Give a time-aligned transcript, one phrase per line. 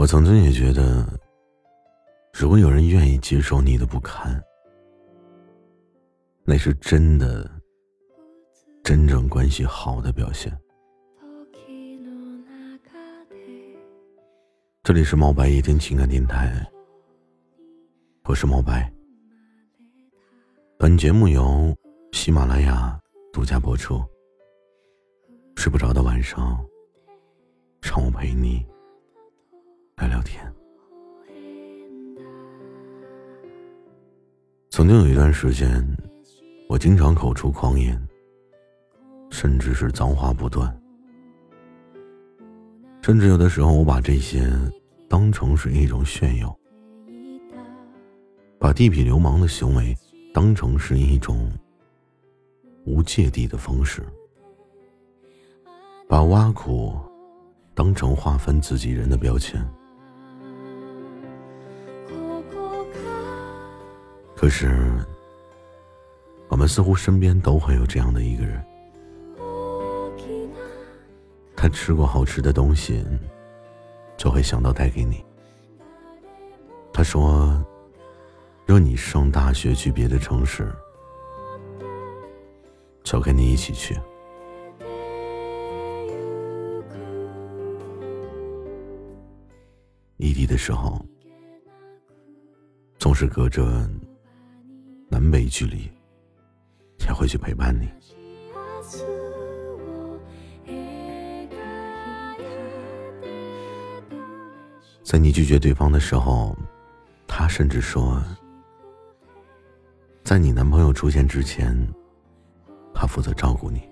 [0.00, 1.06] 我曾经也觉得，
[2.32, 4.42] 如果有人愿意接受你的不堪，
[6.42, 7.46] 那是真的、
[8.82, 10.50] 真正关系好的表现。
[14.82, 16.66] 这里是猫白夜天情感电台，
[18.24, 18.90] 我是猫白。
[20.78, 21.76] 本节目由
[22.12, 22.98] 喜马拉雅
[23.34, 24.02] 独家播出。
[25.56, 26.58] 睡不着的晚上，
[27.82, 28.64] 让我陪你。
[30.00, 30.42] 来聊天。
[34.70, 35.86] 曾经有一段时间，
[36.70, 38.00] 我经常口出狂言，
[39.30, 40.74] 甚至是脏话不断，
[43.02, 44.50] 甚至有的时候我把这些
[45.06, 46.58] 当成是一种炫耀，
[48.58, 49.94] 把地痞流氓的行为
[50.32, 51.52] 当成是一种
[52.86, 54.02] 无芥蒂的方式，
[56.08, 56.98] 把挖苦
[57.74, 59.62] 当成划分自己人的标签。
[64.40, 64.90] 可是，
[66.48, 68.64] 我们似乎身边都会有这样的一个人，
[71.54, 73.04] 他吃过好吃的东西，
[74.16, 75.22] 就会想到带给你。
[76.90, 77.62] 他说，
[78.64, 80.72] 若你上大学去别的城市，
[83.02, 83.94] 就跟你一起去。
[90.16, 90.98] 异地的时候，
[92.98, 93.86] 总是隔着。
[95.20, 95.86] 南北距离，
[96.98, 97.90] 才会去陪伴你。
[105.04, 106.56] 在你拒绝对方的时候，
[107.26, 108.18] 他甚至说，
[110.24, 111.76] 在你男朋友出现之前，
[112.94, 113.82] 他负责照顾你。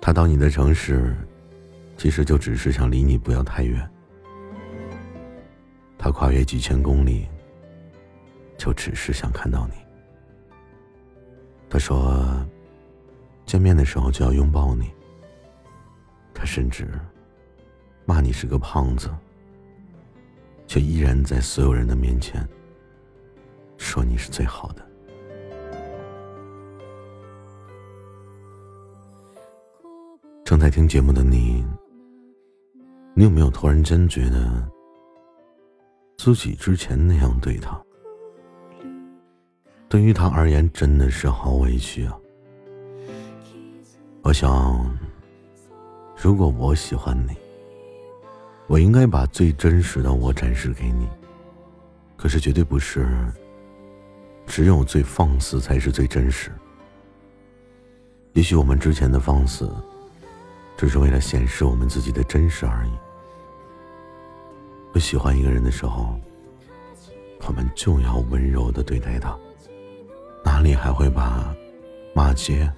[0.00, 1.12] 他到你的城市，
[1.96, 3.90] 其实就只是想离你不要太远。
[5.98, 7.26] 他跨越几千公里。
[8.64, 9.74] 就只是想看到你。
[11.68, 12.24] 他说，
[13.44, 14.90] 见面的时候就要拥抱你。
[16.32, 16.88] 他甚至
[18.06, 19.10] 骂你是个胖子，
[20.66, 22.48] 却依然在所有人的面前
[23.76, 24.82] 说你是最好的。
[30.42, 31.62] 正在听节目的你，
[33.12, 34.66] 你有没有突然间觉得
[36.16, 37.78] 自己之前那样对他？
[39.94, 42.18] 对于他而言，真的是好委屈啊！
[44.22, 44.84] 我想，
[46.20, 47.36] 如果我喜欢你，
[48.66, 51.08] 我应该把最真实的我展示给你。
[52.16, 53.06] 可是，绝对不是，
[54.48, 56.50] 只有最放肆才是最真实。
[58.32, 59.72] 也许我们之前的放肆，
[60.76, 62.90] 只是为了显示我们自己的真实而已。
[64.92, 66.18] 我喜欢一个人的时候，
[67.46, 69.38] 我们就要温柔的对待他。
[70.44, 71.54] 哪里还会把
[72.14, 72.70] 骂街、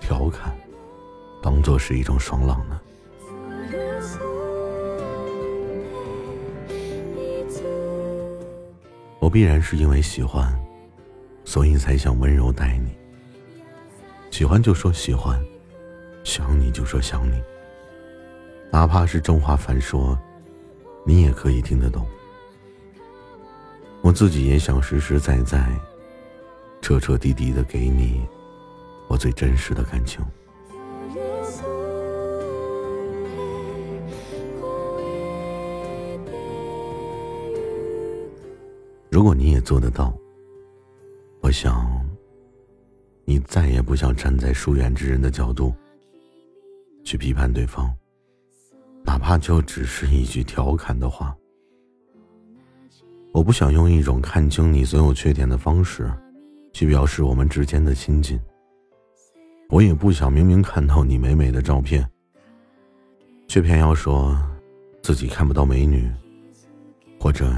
[0.00, 0.56] 调侃
[1.42, 2.80] 当做是一种爽朗呢？
[9.18, 10.52] 我必然是因为喜欢，
[11.44, 12.90] 所以才想温柔待你。
[14.30, 15.38] 喜欢就说喜欢，
[16.24, 17.40] 想你就说想你，
[18.72, 20.18] 哪怕是正话反说，
[21.04, 22.06] 你也可以听得懂。
[24.00, 25.70] 我自己也想实实在在。
[26.80, 28.26] 彻彻底底的给你
[29.08, 30.24] 我最真实的感情。
[39.10, 40.16] 如果你也做得到，
[41.40, 42.08] 我想，
[43.24, 45.74] 你再也不想站在疏远之人的角度
[47.04, 47.92] 去批判对方，
[49.04, 51.36] 哪怕就只是一句调侃的话。
[53.32, 56.10] 我不想用一种看清你所有缺点的方式。
[56.80, 58.40] 去表示我们之间的亲近。
[59.68, 62.08] 我也不想明明看到你美美的照片，
[63.46, 64.34] 却偏要说
[65.02, 66.10] 自己看不到美女，
[67.18, 67.52] 或者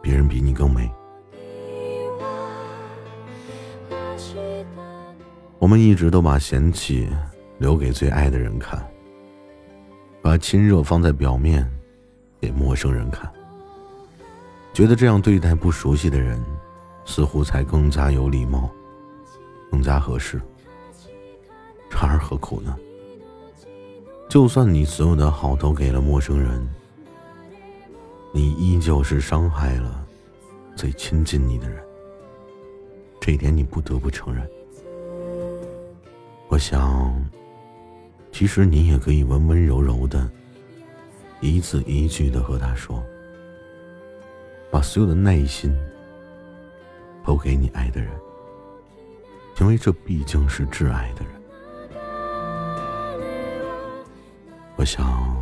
[0.00, 0.90] 别人比你更美。
[5.58, 7.06] 我们一直都把嫌弃
[7.58, 8.82] 留给最爱的人看，
[10.22, 11.70] 把亲热放在表面
[12.40, 13.30] 给陌生人看，
[14.72, 16.42] 觉得这样对待不熟悉的人。
[17.08, 18.70] 似乎才更加有礼貌，
[19.70, 20.38] 更加合适。
[21.90, 22.76] 然而何苦呢？
[24.28, 26.68] 就算你所有的好都给了陌生人，
[28.30, 30.06] 你依旧是伤害了
[30.76, 31.82] 最亲近你的人。
[33.18, 34.46] 这一点你不得不承认。
[36.48, 37.26] 我想，
[38.30, 40.30] 其实你也可以温温柔柔的
[41.40, 43.02] 一字一句的和他说，
[44.70, 45.74] 把所有的耐心
[47.28, 48.10] 都给你爱的人，
[49.60, 51.34] 因为这毕竟是挚爱的人。
[54.76, 55.36] 我想，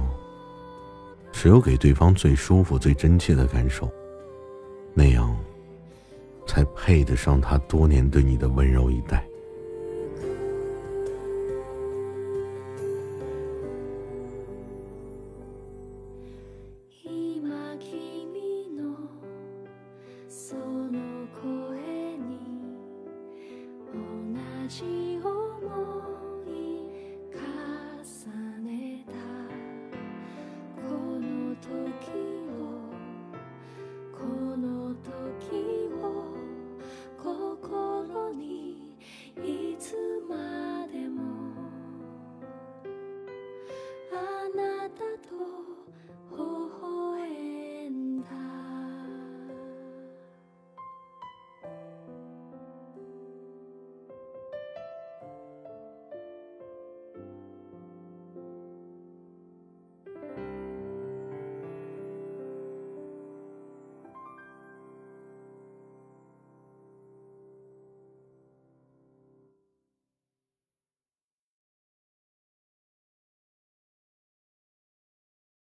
[1.30, 3.88] 只有给对方最舒服、最真切的感受，
[4.94, 5.32] 那样
[6.44, 9.24] 才配得上他多年对你的温柔以待。